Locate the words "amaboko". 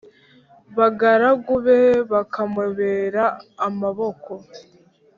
3.67-4.31